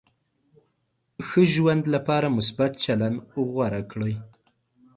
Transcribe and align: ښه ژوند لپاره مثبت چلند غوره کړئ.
ښه 1.27 1.41
ژوند 1.53 1.83
لپاره 1.93 2.27
مثبت 2.37 2.71
چلند 2.83 3.17
غوره 3.51 3.81
کړئ. 3.91 4.15